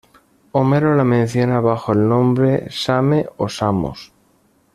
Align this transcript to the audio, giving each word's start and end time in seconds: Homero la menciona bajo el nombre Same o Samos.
Homero 0.53 0.95
la 0.95 1.03
menciona 1.03 1.59
bajo 1.59 1.91
el 1.93 2.09
nombre 2.09 2.65
Same 2.71 3.27
o 3.37 3.47
Samos. 3.47 4.11